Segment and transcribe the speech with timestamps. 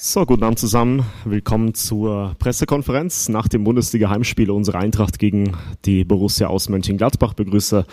[0.00, 1.04] So, guten Abend zusammen.
[1.24, 7.34] Willkommen zur Pressekonferenz nach dem Bundesliga-Heimspiel unserer Eintracht gegen die Borussia aus Mönchengladbach.
[7.34, 7.84] Begrüße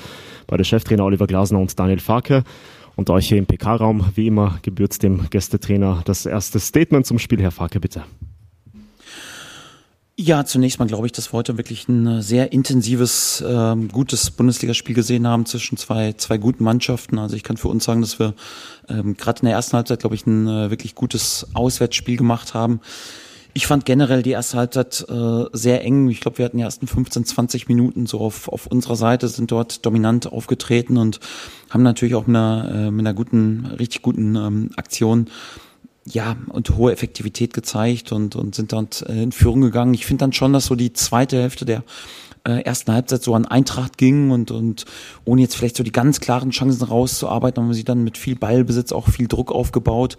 [0.45, 2.43] bei der Cheftrainer Oliver Glasner und Daniel Farke.
[2.95, 7.41] Und euch hier im PK-Raum, wie immer, gebührt dem Gästetrainer das erste Statement zum Spiel.
[7.41, 8.03] Herr Farke, bitte.
[10.17, 14.31] Ja, zunächst mal glaube ich, dass wir heute wirklich ein äh, sehr intensives, äh, gutes
[14.31, 17.19] Bundesligaspiel gesehen haben zwischen zwei, zwei guten Mannschaften.
[17.19, 18.33] Also ich kann für uns sagen, dass wir
[18.87, 22.79] ähm, gerade in der ersten Halbzeit, glaube ich, ein äh, wirklich gutes Auswärtsspiel gemacht haben.
[23.53, 26.07] Ich fand generell die erste Halbzeit äh, sehr eng.
[26.09, 29.51] Ich glaube, wir hatten die ersten 15, 20 Minuten so auf, auf unserer Seite, sind
[29.51, 31.19] dort dominant aufgetreten und
[31.69, 35.29] haben natürlich auch mit einer, äh, mit einer guten, richtig guten ähm, Aktion
[36.07, 39.93] ja, und hohe Effektivität gezeigt und, und sind dann äh, in Führung gegangen.
[39.93, 41.83] Ich finde dann schon, dass so die zweite Hälfte der
[42.45, 44.85] äh, ersten Halbzeit so an Eintracht ging und, und
[45.25, 48.91] ohne jetzt vielleicht so die ganz klaren Chancen rauszuarbeiten, haben sie dann mit viel Ballbesitz
[48.91, 50.17] auch viel Druck aufgebaut,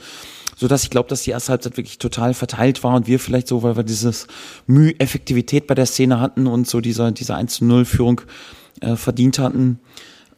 [0.57, 3.47] so dass ich glaube, dass die erste Halbzeit wirklich total verteilt war und wir vielleicht
[3.47, 4.27] so, weil wir dieses
[4.67, 8.23] Mühe Effektivität bei der Szene hatten und so dieser, diese 1-0-Führung
[8.81, 9.79] äh, verdient hatten.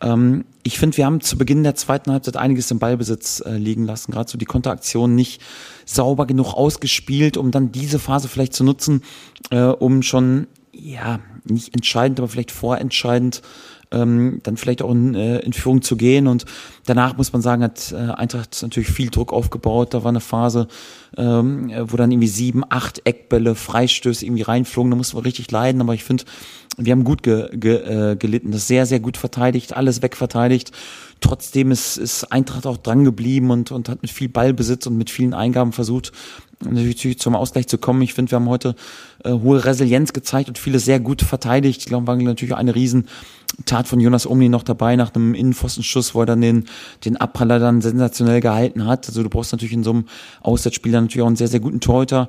[0.00, 3.84] Ähm, ich finde, wir haben zu Beginn der zweiten Halbzeit einiges im Ballbesitz äh, liegen
[3.84, 4.12] lassen.
[4.12, 5.40] Gerade so die Konteraktion nicht
[5.84, 9.02] sauber genug ausgespielt, um dann diese Phase vielleicht zu nutzen,
[9.50, 13.42] äh, um schon, ja, nicht entscheidend, aber vielleicht vorentscheidend
[13.90, 16.26] ähm, dann vielleicht auch in, äh, in Führung zu gehen.
[16.26, 16.44] Und
[16.86, 19.94] danach muss man sagen, hat äh, Eintracht natürlich viel Druck aufgebaut.
[19.94, 20.68] Da war eine Phase,
[21.16, 24.90] ähm, wo dann irgendwie sieben, acht Eckbälle, Freistöße irgendwie reinflogen.
[24.90, 25.80] Da mussten wir richtig leiden.
[25.80, 26.24] Aber ich finde,
[26.76, 28.52] wir haben gut ge, ge, äh, gelitten.
[28.52, 30.72] Das sehr, sehr gut verteidigt, alles wegverteidigt.
[31.20, 35.10] Trotzdem ist, ist Eintracht auch dran geblieben und, und hat mit viel Ballbesitz und mit
[35.10, 36.12] vielen Eingaben versucht,
[36.64, 38.02] natürlich zum Ausgleich zu kommen.
[38.02, 38.74] Ich finde, wir haben heute
[39.24, 41.80] äh, hohe Resilienz gezeigt und viele sehr gut verteidigt.
[41.80, 46.20] Ich glaube, war natürlich eine Riesentat von Jonas Omni noch dabei nach einem Innenpfostenschuss, wo
[46.20, 46.64] er dann den,
[47.04, 49.06] den Abpraller dann sensationell gehalten hat.
[49.08, 50.04] Also du brauchst natürlich in so einem
[50.40, 52.28] Auswärtsspiel dann natürlich auch einen sehr, sehr guten Torhüter.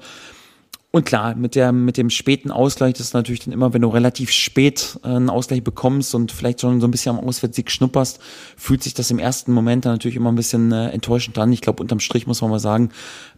[0.92, 3.90] Und klar, mit der, mit dem späten Ausgleich, das ist natürlich dann immer, wenn du
[3.90, 8.20] relativ spät äh, einen Ausgleich bekommst und vielleicht schon so ein bisschen am Auswärtssieg schnupperst,
[8.58, 11.54] fühlt sich das im ersten Moment dann natürlich immer ein bisschen äh, enttäuschend an.
[11.54, 12.90] Ich glaube, unterm Strich muss man mal sagen,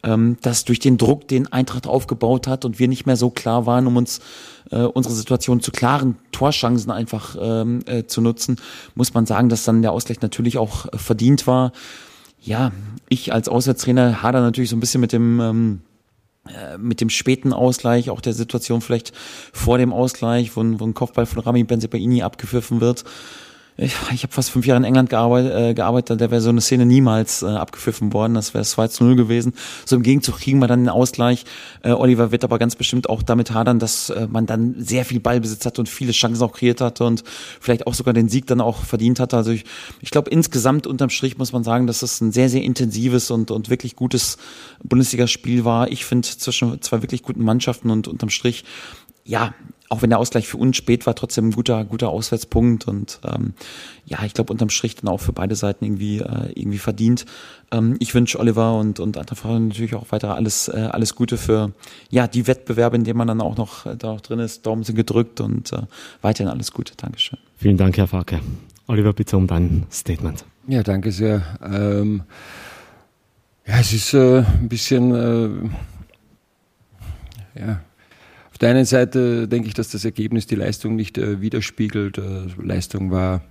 [0.03, 3.66] ähm, dass durch den Druck, den Eintracht aufgebaut hat und wir nicht mehr so klar
[3.66, 4.22] waren, um uns
[4.69, 8.56] äh, unsere Situation zu klaren Torchancen einfach ähm, äh, zu nutzen,
[8.95, 11.73] muss man sagen, dass dann der Ausgleich natürlich auch äh, verdient war.
[12.39, 12.72] Ja,
[13.09, 15.91] ich als Auswärtstrainer hader natürlich so ein bisschen mit dem ähm, äh,
[16.79, 19.13] mit dem späten Ausgleich, auch der Situation vielleicht
[19.53, 23.03] vor dem Ausgleich, wo, wo ein Kopfball von Rami Benzebaini abgepfiffen wird
[23.77, 26.61] ich, ich habe fast fünf Jahre in England gearbeitet, äh, gearbeitet da wäre so eine
[26.61, 28.33] Szene niemals äh, abgepfiffen worden.
[28.33, 29.53] Das wäre 2 zu 0 gewesen.
[29.85, 31.45] So im Gegenzug kriegen wir dann den Ausgleich.
[31.81, 35.19] Äh, Oliver wird aber ganz bestimmt auch damit hadern, dass äh, man dann sehr viel
[35.19, 37.23] Ballbesitz hatte und viele Chancen auch kreiert hatte und
[37.59, 39.37] vielleicht auch sogar den Sieg dann auch verdient hatte.
[39.37, 39.63] Also ich,
[40.01, 43.51] ich glaube, insgesamt unterm Strich muss man sagen, dass es ein sehr, sehr intensives und,
[43.51, 44.38] und wirklich gutes
[44.83, 45.91] Bundesligaspiel war.
[45.91, 48.65] Ich finde zwischen zwei wirklich guten Mannschaften und unterm Strich
[49.23, 49.53] ja,
[49.91, 53.53] auch wenn der Ausgleich für uns spät war, trotzdem ein guter, guter Auswärtspunkt und ähm,
[54.06, 57.25] ja, ich glaube unterm Strich dann auch für beide Seiten irgendwie äh, irgendwie verdient.
[57.72, 61.38] Ähm, ich wünsche Oliver und und anderen Frauen natürlich auch weiter alles äh, alles Gute
[61.38, 61.74] für
[62.09, 64.66] ja die Wettbewerbe, in denen man dann auch noch äh, da auch drin ist.
[64.66, 65.81] Daumen sind gedrückt und äh,
[66.22, 66.94] weiterhin alles Gute.
[66.96, 67.38] Dankeschön.
[67.57, 68.40] Vielen Dank, Herr Farke.
[68.88, 70.46] Oliver, bitte um dein Statement.
[70.68, 71.41] Ja, danke sehr.
[71.62, 72.24] Ähm,
[73.68, 75.13] ja, es ist äh, ein bisschen
[77.56, 77.81] äh, ja
[78.61, 82.17] der einen Seite denke ich, dass das Ergebnis die Leistung nicht äh, widerspiegelt.
[82.17, 83.41] Äh, Leistung war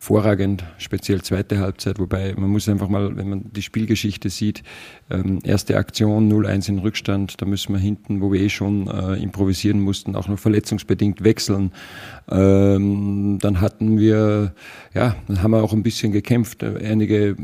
[0.00, 4.62] vorragend, speziell zweite Halbzeit, wobei man muss einfach mal, wenn man die Spielgeschichte sieht,
[5.10, 9.22] ähm, erste Aktion 0-1 in Rückstand, da müssen wir hinten, wo wir eh schon äh,
[9.22, 11.72] improvisieren mussten, auch noch verletzungsbedingt wechseln.
[12.30, 14.54] Ähm, dann hatten wir,
[14.94, 17.36] ja, dann haben wir auch ein bisschen gekämpft, äh, einige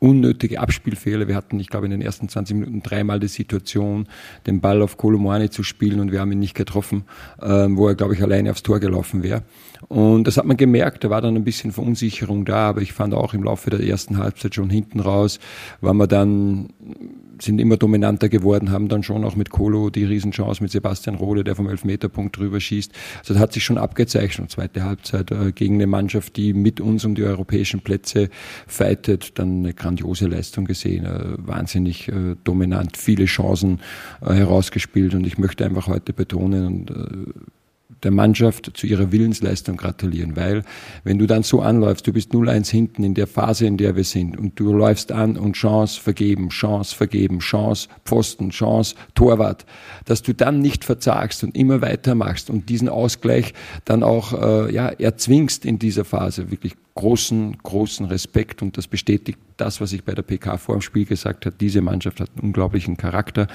[0.00, 1.28] unnötige Abspielfehler.
[1.28, 4.08] Wir hatten, ich glaube, in den ersten 20 Minuten dreimal die Situation,
[4.46, 7.04] den Ball auf Kolomani zu spielen und wir haben ihn nicht getroffen,
[7.40, 9.42] ähm, wo er, glaube ich, alleine aufs Tor gelaufen wäre.
[9.88, 13.14] Und das hat man gemerkt, da war dann ein bisschen Verunsicherung da, aber ich fand
[13.14, 15.38] auch im Laufe der ersten Halbzeit schon hinten raus,
[15.80, 16.68] war man dann
[17.42, 21.44] sind immer dominanter geworden, haben dann schon auch mit Kolo die Riesenchance mit Sebastian Rohde,
[21.44, 22.92] der vom Elfmeterpunkt drüber schießt.
[23.20, 27.04] Also das hat sich schon abgezeichnet, zweite Halbzeit äh, gegen eine Mannschaft, die mit uns
[27.04, 28.28] um die europäischen Plätze
[28.66, 33.80] fightet, dann eine grandiose Leistung gesehen, äh, wahnsinnig äh, dominant, viele Chancen
[34.20, 36.92] äh, herausgespielt und ich möchte einfach heute betonen und
[38.02, 40.62] der Mannschaft zu ihrer Willensleistung gratulieren, weil
[41.04, 44.04] wenn du dann so anläufst, du bist 0-1 hinten in der Phase, in der wir
[44.04, 49.66] sind und du läufst an und Chance vergeben, Chance vergeben, Chance Pfosten, Chance Torwart,
[50.04, 53.54] dass du dann nicht verzagst und immer weitermachst und diesen Ausgleich
[53.84, 59.38] dann auch äh, ja, erzwingst in dieser Phase, wirklich großen, großen Respekt und das bestätigt
[59.56, 61.56] das, was ich bei der PK vor dem Spiel gesagt habe.
[61.58, 63.46] Diese Mannschaft hat einen unglaublichen Charakter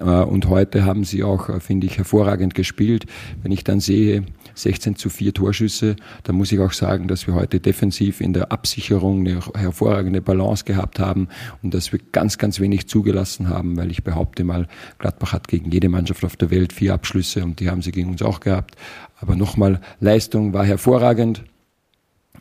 [0.00, 3.04] und heute haben sie auch, äh, finde ich, hervorragend gespielt.
[3.42, 4.24] Wenn ich dann sehe,
[4.54, 8.52] 16 zu 4 Torschüsse, dann muss ich auch sagen, dass wir heute defensiv in der
[8.52, 11.28] Absicherung eine hervorragende Balance gehabt haben
[11.62, 14.66] und dass wir ganz, ganz wenig zugelassen haben, weil ich behaupte mal,
[14.98, 18.10] Gladbach hat gegen jede Mannschaft auf der Welt vier Abschlüsse und die haben sie gegen
[18.10, 18.76] uns auch gehabt.
[19.20, 21.44] Aber nochmal, Leistung war hervorragend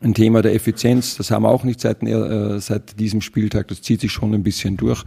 [0.02, 1.16] ein Thema der Effizienz.
[1.18, 3.68] Das haben wir auch nicht seit, äh, seit diesem Spieltag.
[3.68, 5.04] Das zieht sich schon ein bisschen durch.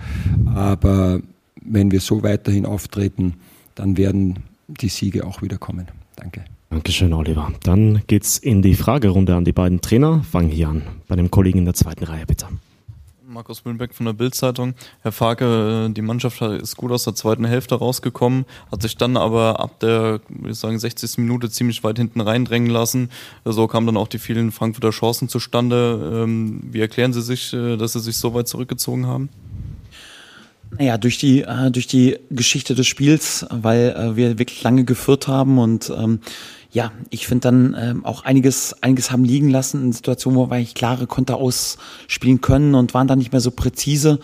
[0.55, 1.21] Aber
[1.65, 3.35] wenn wir so weiterhin auftreten,
[3.75, 5.89] dann werden die Siege auch wieder kommen.
[6.17, 6.45] Danke.
[6.71, 7.53] Dankeschön, Oliver.
[7.63, 10.25] Dann geht's in die Fragerunde an die beiden Trainer.
[10.25, 10.83] Fangen hier an.
[11.09, 12.49] Bei dem Kollegen in der zweiten Reihe, bitte.
[13.35, 14.75] Markus Mühlenbeck von der Bildzeitung.
[15.03, 19.59] Herr Farke, die Mannschaft ist gut aus der zweiten Hälfte rausgekommen, hat sich dann aber
[19.59, 21.19] ab der, würde ich sagen, 60.
[21.19, 23.11] Minute ziemlich weit hinten reindrängen lassen.
[23.45, 26.23] So kamen dann auch die vielen Frankfurter Chancen zustande.
[26.25, 29.29] Ähm, wie erklären Sie sich, äh, dass Sie sich so weit zurückgezogen haben?
[30.71, 35.29] Naja, durch die, äh, durch die Geschichte des Spiels, weil äh, wir wirklich lange geführt
[35.29, 36.21] haben und ähm,
[36.73, 40.57] ja, ich finde dann ähm, auch einiges, einiges haben liegen lassen in Situationen, wo wir
[40.57, 44.19] eigentlich klare Konter ausspielen können und waren dann nicht mehr so präzise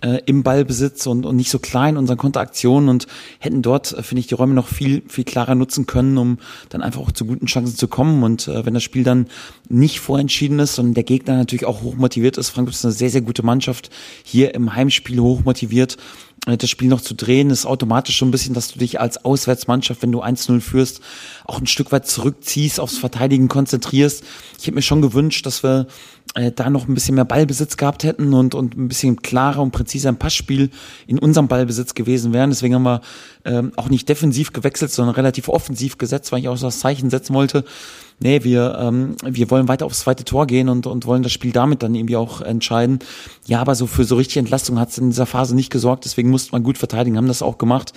[0.00, 3.06] äh, im Ballbesitz und, und nicht so klar in unseren Konteraktionen und
[3.38, 6.38] hätten dort, äh, finde ich, die Räume noch viel, viel klarer nutzen können, um
[6.68, 8.22] dann einfach auch zu guten Chancen zu kommen.
[8.22, 9.26] Und äh, wenn das Spiel dann
[9.68, 13.10] nicht vorentschieden ist und der Gegner natürlich auch hoch motiviert ist, Frankfurt ist eine sehr,
[13.10, 13.90] sehr gute Mannschaft,
[14.22, 15.96] hier im Heimspiel hoch motiviert,
[16.46, 19.24] äh, das Spiel noch zu drehen, ist automatisch schon ein bisschen, dass du dich als
[19.24, 21.00] Auswärtsmannschaft, wenn du 1-0 führst,
[21.44, 24.24] auch ein Stück weit zurückziehst, aufs Verteidigen konzentrierst.
[24.58, 25.86] Ich hätte mir schon gewünscht, dass wir
[26.36, 29.70] äh, da noch ein bisschen mehr Ballbesitz gehabt hätten und, und ein bisschen klarer und
[29.70, 30.70] präziser im Passspiel
[31.06, 32.50] in unserem Ballbesitz gewesen wären.
[32.50, 33.00] Deswegen haben wir
[33.46, 37.08] ähm, auch nicht defensiv gewechselt, sondern relativ offensiv gesetzt, weil ich auch so das Zeichen
[37.08, 37.64] setzen wollte.
[38.18, 41.52] Nee, wir, ähm, wir wollen weiter aufs zweite Tor gehen und, und wollen das Spiel
[41.52, 42.98] damit dann irgendwie auch entscheiden.
[43.46, 46.30] Ja, aber so für so richtige Entlastung hat es in dieser Phase nicht gesorgt, deswegen
[46.30, 47.92] musste man gut verteidigen, haben das auch gemacht.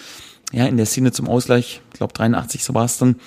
[0.52, 3.18] Ja, in der Szene zum Ausgleich, ich glaube 83 so war es dann,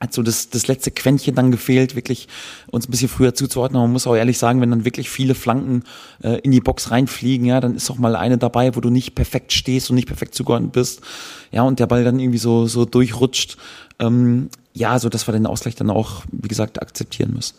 [0.00, 2.26] hat so das, das letzte Quäntchen dann gefehlt, wirklich
[2.70, 3.82] uns ein bisschen früher zuzuordnen.
[3.82, 5.84] Man muss auch ehrlich sagen, wenn dann wirklich viele Flanken
[6.22, 9.14] äh, in die Box reinfliegen, ja, dann ist auch mal eine dabei, wo du nicht
[9.14, 11.02] perfekt stehst und nicht perfekt zugeordnet bist.
[11.52, 13.58] Ja, und der Ball dann irgendwie so, so durchrutscht.
[13.98, 17.54] Ähm, ja, so dass wir den Ausgleich dann auch, wie gesagt, akzeptieren müssen.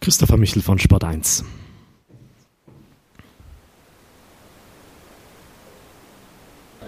[0.00, 1.44] Christopher Michel von Sport 1.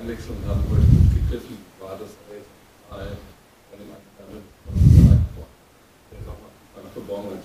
[0.03, 2.09] Einwechslung haben wohl gut gegriffen, war das
[2.91, 4.43] bei einem anderen
[6.93, 7.39] verborgen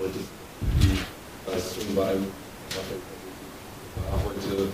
[0.00, 0.18] Heute
[0.80, 2.26] die Leistung bei einem
[4.10, 4.68] war heute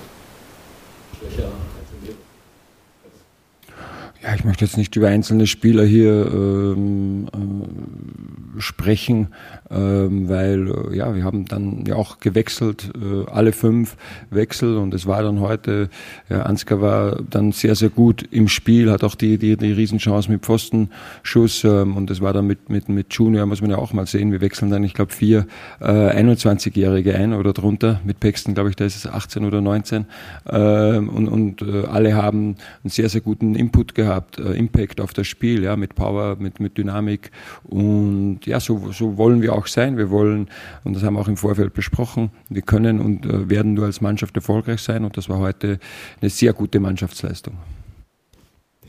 [1.17, 2.17] schwächer als in
[4.23, 7.39] ja, ich möchte jetzt nicht über einzelne Spieler hier ähm, äh,
[8.59, 9.29] sprechen,
[9.71, 13.97] ähm, weil äh, ja, wir haben dann ja auch gewechselt, äh, alle fünf
[14.31, 15.89] Wechsel und es war dann heute,
[16.29, 20.31] ja, Ansgar war dann sehr, sehr gut im Spiel, hat auch die, die, die Riesenchance
[20.31, 23.93] mit Pfostenschuss ähm, und es war dann mit, mit, mit Junior, muss man ja auch
[23.93, 25.47] mal sehen, wir wechseln dann, ich glaube, vier
[25.81, 30.07] äh, 21-Jährige ein oder drunter, mit Paxton, glaube ich, da ist es 18 oder 19
[30.51, 35.01] ähm, und, und äh, alle haben einen sehr, sehr guten Input gehabt gehabt, äh, Impact
[35.01, 37.31] auf das Spiel, ja, mit Power, mit, mit Dynamik.
[37.65, 39.97] Und ja, so, so wollen wir auch sein.
[39.97, 40.49] Wir wollen,
[40.85, 44.01] und das haben wir auch im Vorfeld besprochen, wir können und äh, werden nur als
[44.01, 45.05] Mannschaft erfolgreich sein.
[45.05, 45.79] Und das war heute
[46.21, 47.55] eine sehr gute Mannschaftsleistung.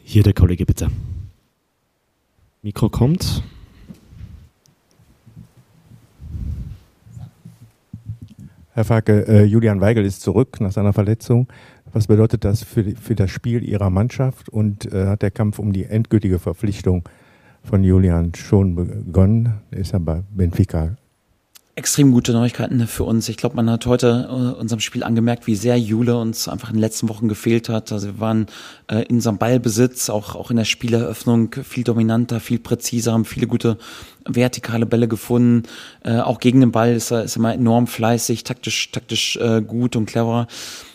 [0.03, 0.89] Hier der Kollege bitte.
[2.61, 3.43] Mikro kommt.
[8.71, 11.47] Herr Farke, äh, Julian Weigel ist zurück nach seiner Verletzung.
[11.91, 15.73] Was bedeutet das für, für das Spiel Ihrer Mannschaft und äh, hat der Kampf um
[15.73, 17.07] die endgültige Verpflichtung
[17.63, 19.61] von Julian schon begonnen?
[19.71, 20.95] Ist ja bei Benfica
[21.75, 23.27] extrem gute Neuigkeiten für uns.
[23.29, 26.75] Ich glaube, man hat heute äh, unserem Spiel angemerkt, wie sehr Jule uns einfach in
[26.75, 27.91] den letzten Wochen gefehlt hat.
[27.91, 28.45] Also wir waren
[28.91, 33.47] äh, in unserem Ballbesitz, auch, auch in der Spieleröffnung viel dominanter, viel präziser, haben viele
[33.47, 33.79] gute
[34.25, 35.63] vertikale Bälle gefunden.
[36.03, 39.61] Äh, auch gegen den Ball ist er, ist er immer enorm fleißig, taktisch, taktisch äh,
[39.61, 40.47] gut und clever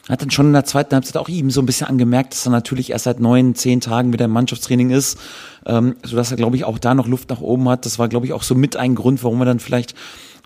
[0.09, 2.51] hat dann schon in der zweiten Halbzeit auch ihm so ein bisschen angemerkt, dass er
[2.51, 5.19] natürlich erst seit neun, zehn Tagen wieder im Mannschaftstraining ist,
[5.67, 7.85] ähm, so dass er, glaube ich, auch da noch Luft nach oben hat.
[7.85, 9.95] Das war, glaube ich, auch so mit ein Grund, warum er dann vielleicht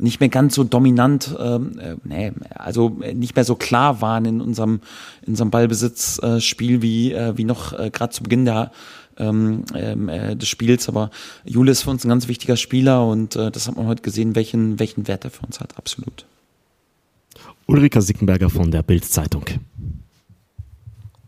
[0.03, 4.41] nicht mehr ganz so dominant, ähm, äh, nee, also nicht mehr so klar waren in
[4.41, 4.81] unserem,
[5.23, 8.73] in unserem Ballbesitzspiel äh, wie, äh, wie noch äh, gerade zu Beginn der
[9.19, 10.89] ähm, ähm, äh, des Spiels.
[10.89, 11.11] Aber
[11.45, 14.35] Jule ist für uns ein ganz wichtiger Spieler und äh, das hat man heute gesehen,
[14.35, 16.27] welchen, welchen Wert er für uns hat, absolut.
[17.67, 19.45] Ulrika Sickenberger von der Bild-Zeitung.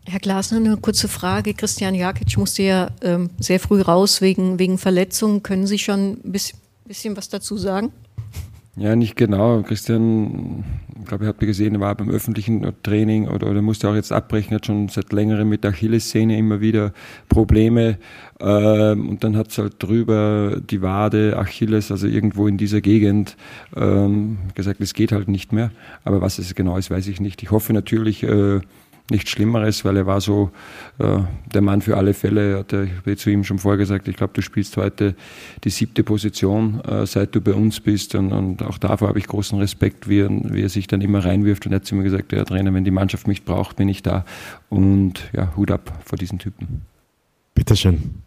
[0.07, 1.53] Herr Glasner, eine kurze Frage.
[1.53, 5.41] Christian Jakic musste ja ähm, sehr früh raus wegen, wegen Verletzungen.
[5.41, 7.91] Können Sie schon ein bisschen, bisschen was dazu sagen?
[8.77, 9.61] Ja, nicht genau.
[9.61, 10.65] Christian,
[10.99, 14.11] ich glaube, ihr habt gesehen, er war beim öffentlichen Training oder, oder musste auch jetzt
[14.11, 16.91] abbrechen, hat schon seit längerem mit der Achillessehne immer wieder
[17.29, 17.97] Probleme.
[18.41, 23.37] Ähm, und dann hat es halt drüber die Wade, Achilles, also irgendwo in dieser Gegend
[23.77, 25.71] ähm, gesagt, es geht halt nicht mehr.
[26.03, 27.41] Aber was es genau ist, weiß ich nicht.
[27.43, 28.59] Ich hoffe natürlich, äh,
[29.11, 30.51] nichts Schlimmeres, weil er war so
[30.97, 31.19] äh,
[31.53, 32.59] der Mann für alle Fälle.
[32.59, 35.15] Hat er, ich habe zu ihm schon vorher gesagt, ich glaube, du spielst heute
[35.63, 38.15] die siebte Position, äh, seit du bei uns bist.
[38.15, 41.23] Und, und auch davor habe ich großen Respekt, wie er, wie er sich dann immer
[41.23, 41.65] reinwirft.
[41.65, 44.01] Und er hat zu mir gesagt, ja Trainer, wenn die Mannschaft mich braucht, bin ich
[44.01, 44.25] da.
[44.69, 46.81] Und ja, Hut ab vor diesen Typen.
[47.53, 48.23] Bitteschön.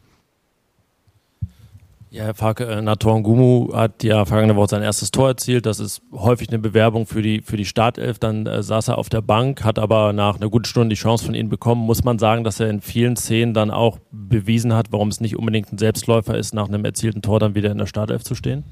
[2.10, 5.66] Ja, äh, Nator Ngumu hat ja vergangene Woche sein erstes Tor erzielt.
[5.66, 8.18] Das ist häufig eine Bewerbung für die, für die Startelf.
[8.18, 11.26] Dann äh, saß er auf der Bank, hat aber nach einer guten Stunde die Chance
[11.26, 11.84] von ihnen bekommen.
[11.84, 15.36] Muss man sagen, dass er in vielen Szenen dann auch bewiesen hat, warum es nicht
[15.36, 18.64] unbedingt ein Selbstläufer ist, nach einem erzielten Tor dann wieder in der Startelf zu stehen?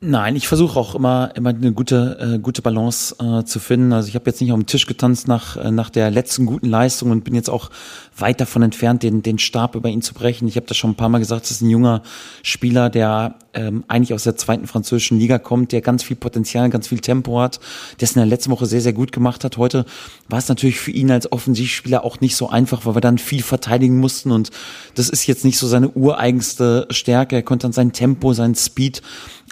[0.00, 3.92] Nein, ich versuche auch immer immer eine gute äh, gute Balance äh, zu finden.
[3.92, 6.68] Also ich habe jetzt nicht auf dem Tisch getanzt nach äh, nach der letzten guten
[6.68, 7.70] Leistung und bin jetzt auch
[8.16, 10.46] weit davon entfernt, den den Stab über ihn zu brechen.
[10.46, 12.04] Ich habe das schon ein paar Mal gesagt, das ist ein junger
[12.44, 16.86] Spieler, der ähm, eigentlich aus der zweiten französischen Liga kommt, der ganz viel Potenzial, ganz
[16.86, 17.58] viel Tempo hat,
[17.98, 19.56] der es in der letzten Woche sehr sehr gut gemacht hat.
[19.56, 19.84] Heute
[20.28, 23.42] war es natürlich für ihn als Offensivspieler auch nicht so einfach, weil wir dann viel
[23.42, 24.50] verteidigen mussten und
[24.94, 27.34] das ist jetzt nicht so seine ureigenste Stärke.
[27.34, 29.02] Er konnte dann sein Tempo, sein Speed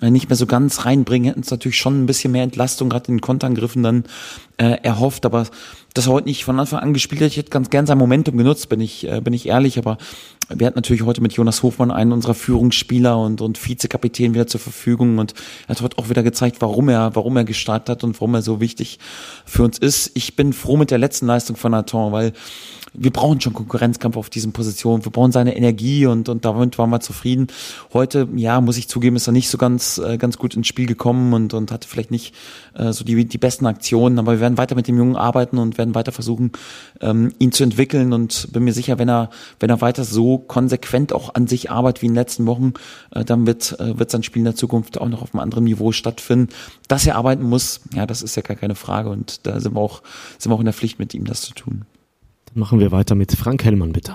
[0.03, 3.17] nicht mehr so ganz reinbringen, hätten es natürlich schon ein bisschen mehr Entlastung gerade in
[3.17, 4.05] den Konterangriffen dann
[4.59, 5.47] äh, erhofft, aber
[5.95, 8.37] dass er heute nicht von Anfang an gespielt hat, ich hätte ganz gern sein Momentum
[8.37, 9.99] genutzt, bin ich, äh, bin ich ehrlich, aber
[10.49, 14.61] wir hatten natürlich heute mit Jonas Hofmann einen unserer Führungsspieler und, und Vizekapitän wieder zur
[14.61, 15.35] Verfügung und
[15.67, 18.43] er hat heute auch wieder gezeigt, warum er, warum er gestartet hat und warum er
[18.43, 18.99] so wichtig
[19.45, 20.13] für uns ist.
[20.15, 22.33] Ich bin froh mit der letzten Leistung von Nathan, weil
[22.99, 25.05] wir brauchen schon Konkurrenzkampf auf diesen Positionen.
[25.05, 27.49] Wir brauchen seine Energie und, und damit waren wir zufrieden.
[27.93, 30.87] Heute, ja, muss ich zugeben, ist er nicht so ganz, äh, ganz gut ins Spiel
[30.87, 32.35] gekommen und, und hatte vielleicht nicht
[32.75, 34.19] äh, so die, die besten Aktionen.
[34.19, 36.53] Aber wir werden weiter mit dem Jungen arbeiten und werden weiter versuchen,
[37.01, 41.13] ähm, ihn zu entwickeln und bin mir sicher, wenn er, wenn er weiter so konsequent
[41.13, 42.75] auch an sich arbeitet wie in den letzten Wochen,
[43.11, 45.65] äh, dann wird, äh, wird sein Spiel in der Zukunft auch noch auf einem anderen
[45.65, 46.49] Niveau stattfinden.
[46.87, 49.81] Dass er arbeiten muss, ja, das ist ja gar keine Frage und da sind wir
[49.81, 50.03] auch,
[50.39, 51.85] sind wir auch in der Pflicht mit ihm das zu tun.
[52.55, 54.15] Machen wir weiter mit Frank Hellmann, bitte.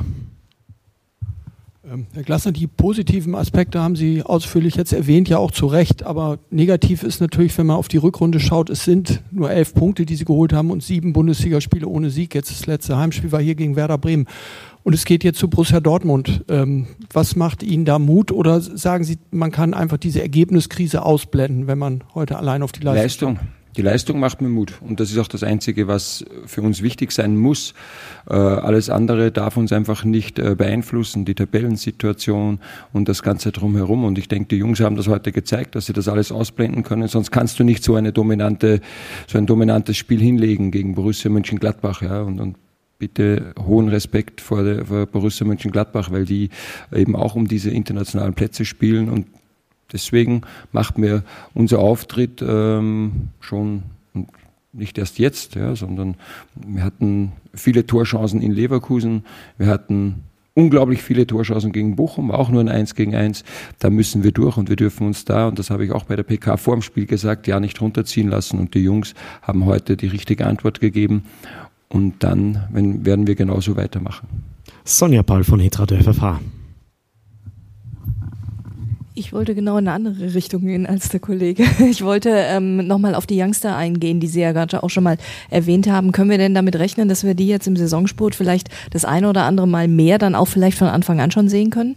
[1.84, 6.04] Ähm, Herr Glasner, die positiven Aspekte haben Sie ausführlich jetzt erwähnt, ja auch zu Recht.
[6.04, 10.06] Aber negativ ist natürlich, wenn man auf die Rückrunde schaut, es sind nur elf Punkte,
[10.06, 12.36] die Sie geholt haben und sieben Bundesligaspiele ohne Sieg.
[12.36, 14.28] Jetzt das letzte Heimspiel war hier gegen Werder Bremen.
[14.84, 16.44] Und es geht jetzt zu Borussia Dortmund.
[16.50, 18.32] Ähm, was macht Ihnen da Mut?
[18.32, 22.82] Oder sagen Sie, man kann einfach diese Ergebniskrise ausblenden, wenn man heute allein auf die
[22.82, 23.48] Leistung, Leistung.
[23.78, 27.14] Die Leistung macht mir Mut und das ist auch das Einzige, was für uns wichtig
[27.14, 27.74] sein muss.
[28.30, 32.60] Äh, alles andere darf uns einfach nicht äh, beeinflussen, die Tabellensituation
[32.92, 34.04] und das Ganze drumherum.
[34.04, 37.08] Und ich denke, die Jungs haben das heute gezeigt, dass sie das alles ausblenden können.
[37.08, 38.82] Sonst kannst du nicht so eine dominante,
[39.28, 42.02] so ein dominantes Spiel hinlegen gegen Borussia Mönchengladbach.
[42.02, 42.58] Ja, und, und
[43.00, 46.50] bitte hohen Respekt vor, der, vor Borussia Mönchengladbach, weil die
[46.94, 49.28] eben auch um diese internationalen Plätze spielen und
[49.92, 53.84] Deswegen macht mir unser Auftritt ähm, schon
[54.74, 56.16] nicht erst jetzt, ja, sondern
[56.56, 59.26] wir hatten viele Torchancen in Leverkusen,
[59.58, 63.44] wir hatten unglaublich viele Torchancen gegen Bochum, auch nur ein 1 gegen 1.
[63.80, 66.16] Da müssen wir durch und wir dürfen uns da, und das habe ich auch bei
[66.16, 68.60] der PK vor dem Spiel gesagt, ja nicht runterziehen lassen.
[68.60, 71.24] Und die Jungs haben heute die richtige Antwort gegeben.
[71.90, 74.28] Und dann wenn, werden wir genauso weitermachen.
[74.84, 76.40] Sonja Paul von Hetra der FFH.
[79.14, 81.66] Ich wollte genau in eine andere Richtung gehen als der Kollege.
[81.80, 85.18] Ich wollte ähm, nochmal auf die Youngster eingehen, die Sie ja gerade auch schon mal
[85.50, 86.14] erwähnt haben.
[86.14, 89.44] Können wir denn damit rechnen, dass wir die jetzt im Saisonsport vielleicht das eine oder
[89.44, 91.96] andere Mal mehr dann auch vielleicht von Anfang an schon sehen können?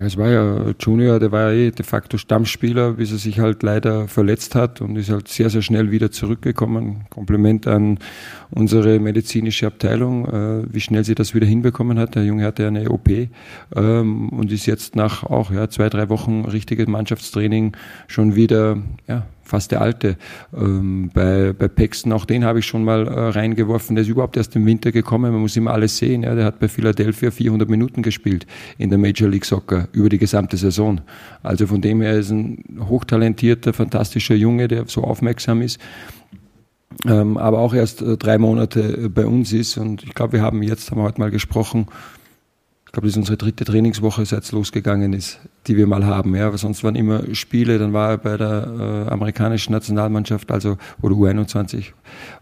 [0.00, 3.64] Es war ja Junior, der war ja eh de facto Stammspieler, bis er sich halt
[3.64, 7.06] leider verletzt hat und ist halt sehr, sehr schnell wieder zurückgekommen.
[7.10, 7.98] Kompliment an
[8.50, 12.14] unsere medizinische Abteilung, äh, wie schnell sie das wieder hinbekommen hat.
[12.14, 13.08] Der Junge hatte eine OP
[13.74, 17.76] ähm, und ist jetzt nach auch ja, zwei, drei Wochen richtiges Mannschaftstraining
[18.06, 18.78] schon wieder
[19.08, 20.16] ja, fast der alte.
[20.56, 23.96] Ähm, bei, bei Paxton, auch den habe ich schon mal äh, reingeworfen.
[23.96, 25.32] Der ist überhaupt erst im Winter gekommen.
[25.32, 26.22] Man muss immer alles sehen.
[26.22, 26.34] Ja.
[26.34, 30.56] Der hat bei Philadelphia 400 Minuten gespielt in der Major League Soccer über die gesamte
[30.56, 31.00] Saison.
[31.42, 35.80] Also von dem her ist ein hochtalentierter, fantastischer Junge, der so aufmerksam ist.
[37.06, 39.76] Ähm, aber auch erst äh, drei Monate bei uns ist.
[39.78, 41.86] Und ich glaube, wir haben jetzt, haben wir heute mal gesprochen,
[42.88, 46.34] ich glaube, das ist unsere dritte Trainingswoche, seit es losgegangen ist, die wir mal haben.
[46.34, 50.78] Ja, aber sonst waren immer Spiele, dann war er bei der äh, amerikanischen Nationalmannschaft, also
[51.02, 51.92] oder U21.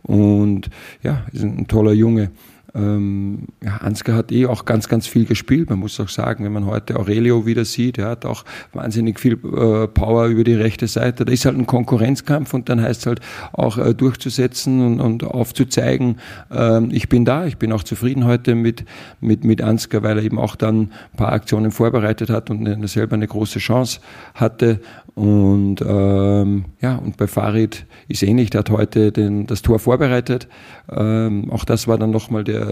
[0.05, 0.71] Und
[1.03, 2.31] ja, ist ein, ein toller Junge.
[2.77, 5.71] Ähm, ja, Ansgar hat eh auch ganz, ganz viel gespielt.
[5.71, 9.33] Man muss auch sagen, wenn man heute Aurelio wieder sieht, er hat auch wahnsinnig viel
[9.35, 11.25] äh, Power über die rechte Seite.
[11.25, 13.21] Da ist halt ein Konkurrenzkampf und dann heißt es halt
[13.53, 16.19] auch äh, durchzusetzen und, und aufzuzeigen,
[16.51, 18.85] äh, ich bin da, ich bin auch zufrieden heute mit,
[19.21, 23.15] mit, mit Ansgar, weil er eben auch dann ein paar Aktionen vorbereitet hat und selber
[23.15, 24.01] eine große Chance
[24.35, 24.81] hatte.
[25.15, 30.47] Und ähm, ja, und bei Farid ist ähnlich, der hat heute den, das Tor vorbereitet.
[30.91, 32.66] Ähm, auch das war dann nochmal der,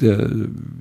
[0.00, 0.30] der,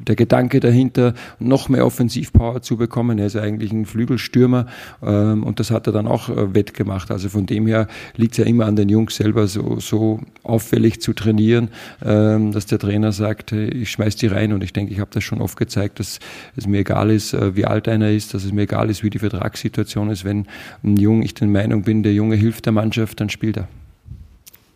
[0.07, 3.19] der Gedanke dahinter, noch mehr Offensivpower zu bekommen.
[3.19, 4.67] Er ist eigentlich ein Flügelstürmer
[5.01, 7.11] ähm, und das hat er dann auch äh, wettgemacht.
[7.11, 11.01] Also von dem her liegt es ja immer an den Jungs selber, so, so auffällig
[11.01, 11.69] zu trainieren,
[12.03, 15.23] ähm, dass der Trainer sagt, ich schmeiß die rein und ich denke, ich habe das
[15.23, 16.19] schon oft gezeigt, dass
[16.55, 19.09] es mir egal ist, äh, wie alt einer ist, dass es mir egal ist, wie
[19.09, 20.47] die Vertragssituation ist, wenn
[20.83, 23.67] ein Jung, ich der Meinung bin, der Junge hilft der Mannschaft, dann spielt er.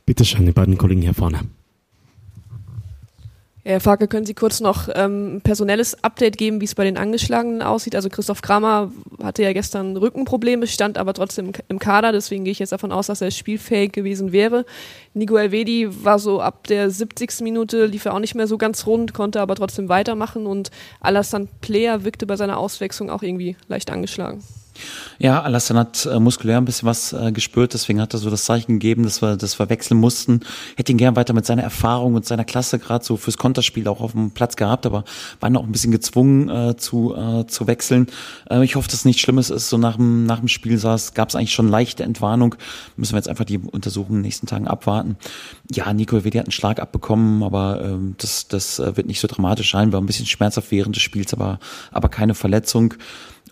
[0.05, 1.41] Bitte schön, die beiden Kollegen hier vorne.
[3.69, 7.61] Herr Farke, können Sie kurz noch ähm, personelles Update geben, wie es bei den Angeschlagenen
[7.61, 7.93] aussieht?
[7.93, 12.57] Also Christoph Kramer hatte ja gestern Rückenprobleme, stand aber trotzdem im Kader, deswegen gehe ich
[12.57, 14.65] jetzt davon aus, dass er spielfähig gewesen wäre.
[15.13, 17.41] Nico Elvedi war so ab der 70.
[17.41, 21.47] Minute, lief er auch nicht mehr so ganz rund, konnte aber trotzdem weitermachen und Alassane
[21.61, 24.43] Player wirkte bei seiner Auswechslung auch irgendwie leicht angeschlagen.
[25.17, 28.45] Ja, Alassane hat äh, muskulär ein bisschen was äh, gespürt, deswegen hat er so das
[28.45, 30.41] Zeichen gegeben, dass wir, dass wir wechseln mussten.
[30.75, 34.01] Hätte ihn gern weiter mit seiner Erfahrung und seiner Klasse gerade so fürs Konterspiel auch
[34.01, 35.03] auf dem Platz gehabt, aber
[35.39, 38.07] waren auch ein bisschen gezwungen äh, zu, äh, zu wechseln.
[38.49, 39.69] Äh, ich hoffe, dass nichts Schlimmes ist.
[39.69, 42.55] So nach dem, nach dem Spiel saß, gab es eigentlich schon leichte Entwarnung.
[42.95, 45.17] Müssen wir jetzt einfach die Untersuchungen in den nächsten Tagen abwarten.
[45.71, 49.27] Ja, Nico Vedi hat einen Schlag abbekommen, aber ähm, das, das äh, wird nicht so
[49.27, 49.91] dramatisch sein.
[49.91, 51.59] War ein bisschen schmerzhaft während des Spiels, aber,
[51.91, 52.93] aber keine Verletzung.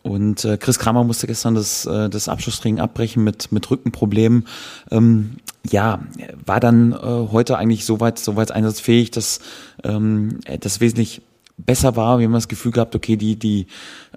[0.08, 4.48] Und äh, Chris Kramer musste gestern das, äh, das Abschlusstraining abbrechen mit, mit Rückenproblemen.
[4.90, 5.38] Ähm,
[5.70, 6.00] ja,
[6.46, 9.40] war dann äh, heute eigentlich soweit, soweit einsatzfähig, dass
[9.84, 11.22] ähm, das wesentlich
[11.58, 12.20] besser war.
[12.20, 13.66] Wir haben das Gefühl gehabt, okay, die, die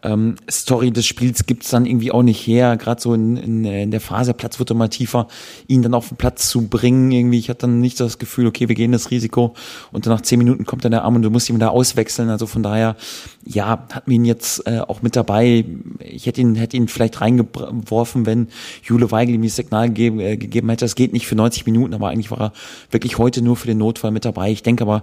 [0.02, 2.76] ähm, Story des Spiels gibt's dann irgendwie auch nicht her.
[2.76, 5.26] Gerade so in, in, in der Phase, Platz wird immer tiefer,
[5.66, 7.10] ihn dann auf den Platz zu bringen.
[7.10, 9.54] Irgendwie, ich hatte dann nicht das Gefühl, okay, wir gehen das Risiko
[9.90, 12.28] und dann nach zehn Minuten kommt dann der Arm und du musst ihn da auswechseln.
[12.28, 12.96] Also von daher,
[13.44, 15.64] ja, hatten wir ihn jetzt äh, auch mit dabei.
[16.00, 18.48] Ich hätte ihn, hätte ihn vielleicht reingeworfen, wenn
[18.82, 21.94] Jule Weigel ihm das Signal gegeben, äh, gegeben hätte, das geht nicht für 90 Minuten,
[21.94, 22.52] aber eigentlich war er
[22.90, 24.50] wirklich heute nur für den Notfall mit dabei.
[24.50, 25.02] Ich denke aber,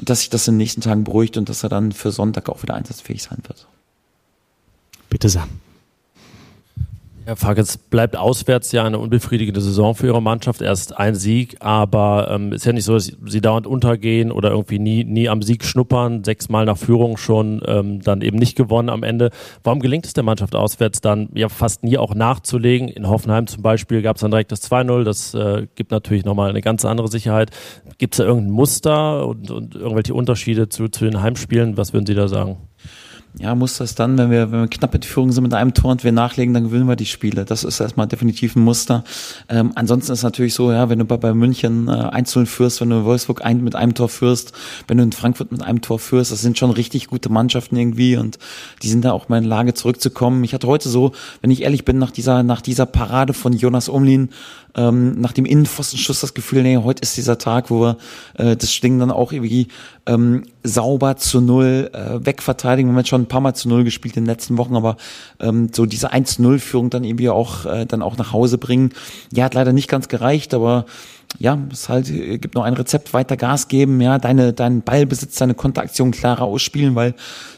[0.00, 2.62] dass sich das in den nächsten Tagen beruhigt und dass er dann für Sonntag auch
[2.62, 3.66] wieder einsatzfähig sein wird.
[5.10, 5.46] Bitte sehr.
[7.26, 10.60] Herr Fark, es bleibt auswärts ja eine unbefriedigende Saison für Ihre Mannschaft.
[10.60, 14.78] Erst ein Sieg, aber ähm, ist ja nicht so, dass Sie dauernd untergehen oder irgendwie
[14.78, 19.02] nie, nie am Sieg schnuppern, sechsmal nach Führung schon ähm, dann eben nicht gewonnen am
[19.02, 19.30] Ende.
[19.62, 22.88] Warum gelingt es der Mannschaft auswärts dann ja fast nie auch nachzulegen?
[22.88, 26.50] In Hoffenheim zum Beispiel gab es dann direkt das 2-0, das äh, gibt natürlich nochmal
[26.50, 27.50] eine ganz andere Sicherheit.
[27.96, 31.78] Gibt es da irgendein Muster und, und irgendwelche Unterschiede zu, zu den Heimspielen?
[31.78, 32.58] Was würden Sie da sagen?
[33.36, 35.74] Ja, muss das dann, wenn wir, wenn wir knapp in die Führung sind mit einem
[35.74, 37.44] Tor und wir nachlegen, dann gewinnen wir die Spiele.
[37.44, 39.02] Das ist erstmal definitiv ein Muster.
[39.48, 42.90] Ähm, ansonsten ist natürlich so, ja, wenn du bei, bei München äh, 1-0 führst, wenn
[42.90, 44.52] du in Wolfsburg ein, mit einem Tor führst,
[44.86, 48.16] wenn du in Frankfurt mit einem Tor führst, das sind schon richtig gute Mannschaften irgendwie
[48.16, 48.38] und
[48.82, 50.44] die sind da auch mal in Lage zurückzukommen.
[50.44, 53.88] Ich hatte heute so, wenn ich ehrlich bin, nach dieser, nach dieser Parade von Jonas
[53.88, 54.30] Umlin,
[54.76, 57.96] ähm, nach dem Innenpfostenschuss das Gefühl, nee, heute ist dieser Tag, wo wir
[58.38, 59.68] äh, das Ding dann auch irgendwie
[60.06, 62.88] ähm, sauber zu null äh, wegverteidigen.
[62.88, 64.96] Wir haben jetzt schon ein paar Mal zu null gespielt in den letzten Wochen, aber
[65.40, 68.90] ähm, so diese 1-0-Führung dann irgendwie auch äh, dann auch nach Hause bringen.
[69.32, 70.86] Ja, hat leider nicht ganz gereicht, aber
[71.38, 75.36] ja, es halt äh, gibt noch ein Rezept, weiter Gas geben, ja, deine, deinen Ballbesitz,
[75.36, 77.14] deine Konteraktion klarer ausspielen, weil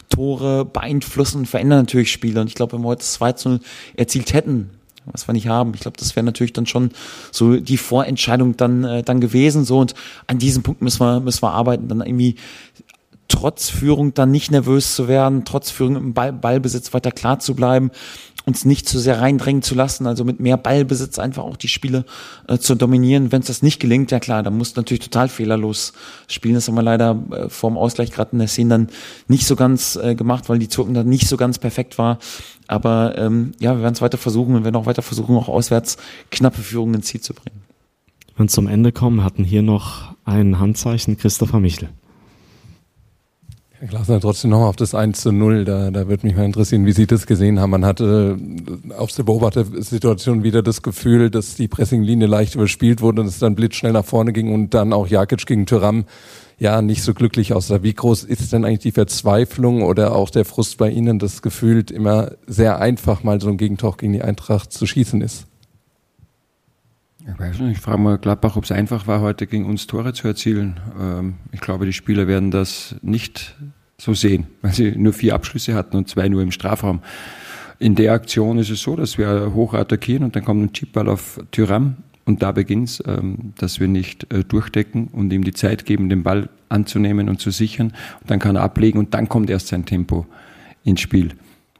[0.09, 2.41] Tore beeinflussen, verändern natürlich Spiele.
[2.41, 3.59] Und ich glaube, wenn wir heute 2 0
[3.95, 4.69] erzielt hätten,
[5.11, 5.73] was wir nicht haben.
[5.73, 6.91] Ich glaube, das wäre natürlich dann schon
[7.31, 9.65] so die Vorentscheidung dann, äh, dann gewesen.
[9.65, 9.93] So und
[10.27, 12.35] an diesem Punkt müssen wir, müssen wir arbeiten, dann irgendwie
[13.27, 17.55] trotz Führung dann nicht nervös zu werden, trotz Führung im Ball, Ballbesitz weiter klar zu
[17.55, 17.91] bleiben,
[18.47, 22.05] uns nicht zu sehr reindrängen zu lassen, also mit mehr Ballbesitz einfach auch die Spiele
[22.47, 23.33] äh, zu dominieren.
[23.33, 25.91] Wenn es das nicht gelingt, ja klar, dann muss natürlich total fehlerlos
[26.29, 26.55] spielen.
[26.55, 28.87] Das haben wir leider äh, vorm Ausgleich gerade in der Szene dann
[29.27, 32.19] nicht so ganz äh, gemacht, weil die Zurken dann nicht so ganz perfekt war.
[32.67, 35.97] Aber ähm, ja, wir werden es weiter versuchen und werden auch weiter versuchen, auch auswärts
[36.31, 37.61] knappe Führungen ins Ziel zu bringen.
[38.37, 41.89] Wenn wir zum Ende kommen, hatten hier noch ein Handzeichen Christopher Michel.
[43.79, 45.63] Herr Glasner, trotzdem nochmal auf das 1 zu 0.
[45.63, 47.69] Da, da würde mich mal interessieren, wie Sie das gesehen haben.
[47.69, 48.35] Man hatte
[48.97, 53.53] auf der Beobachtersituation wieder das Gefühl, dass die Pressinglinie leicht überspielt wurde und es dann
[53.53, 56.05] blitzschnell nach vorne ging und dann auch Jakic gegen Tyram
[56.57, 57.83] ja nicht so glücklich aussah.
[57.83, 61.91] Wie groß ist denn eigentlich die Verzweiflung oder auch der Frust bei Ihnen, dass gefühlt
[61.91, 65.45] immer sehr einfach mal so ein Gegentor gegen die Eintracht zu schießen ist?
[67.29, 70.13] Ich weiß nicht, ich frage mal Gladbach, ob es einfach war, heute gegen uns Tore
[70.13, 70.79] zu erzielen.
[70.99, 73.55] Ähm, ich glaube, die Spieler werden das nicht
[73.97, 77.01] so sehen, weil sie nur vier Abschlüsse hatten und zwei nur im Strafraum.
[77.79, 81.09] In der Aktion ist es so, dass wir hoch attackieren und dann kommt ein Chipball
[81.09, 85.53] auf Tyram und da beginnt es, ähm, dass wir nicht äh, durchdecken und ihm die
[85.53, 87.87] Zeit geben, den Ball anzunehmen und zu sichern.
[88.21, 90.25] Und dann kann er ablegen und dann kommt erst sein Tempo
[90.85, 91.33] ins Spiel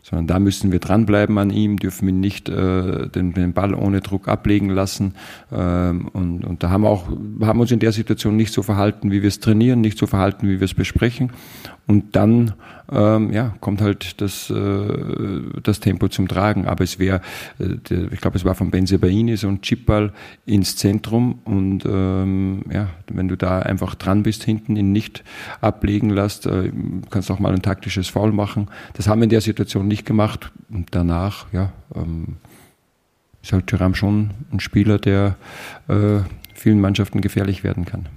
[0.10, 4.00] sondern da müssen wir dranbleiben an ihm, dürfen ihn nicht äh, den, den Ball ohne
[4.00, 5.16] Druck ablegen lassen.
[5.52, 7.10] Ähm, und, und da haben wir auch
[7.42, 10.48] haben uns in der Situation nicht so verhalten, wie wir es trainieren, nicht so verhalten,
[10.48, 11.34] wie wir es besprechen.
[11.88, 12.54] Und dann
[12.92, 16.68] ähm, ja, kommt halt das, äh, das Tempo zum Tragen.
[16.68, 17.22] Aber es wäre,
[17.60, 17.76] äh,
[18.12, 20.14] ich glaube, es war von Benzebaini so ein Chipball
[20.46, 21.40] ins Zentrum.
[21.44, 25.24] Und ähm, ja, wenn du da einfach dran bist hinten, ihn nicht
[25.62, 26.72] ablegen lässt, äh,
[27.10, 28.68] kannst auch mal ein taktisches Foul machen.
[28.94, 30.52] Das haben wir in der Situation nicht gemacht.
[30.70, 32.38] Und danach, ja, ähm,
[33.42, 35.36] ist halt Thuram schon ein Spieler, der
[35.88, 36.20] äh,
[36.54, 38.08] vielen Mannschaften gefährlich werden kann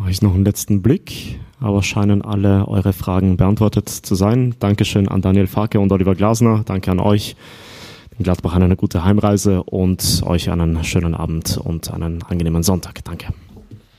[0.00, 4.54] mache ich noch einen letzten Blick, aber scheinen alle eure Fragen beantwortet zu sein.
[4.58, 6.62] Dankeschön an Daniel Farke und Oliver Glasner.
[6.64, 7.36] Danke an euch.
[8.18, 13.04] Den Gladbach eine gute Heimreise und euch einen schönen Abend und einen angenehmen Sonntag.
[13.04, 13.34] Danke.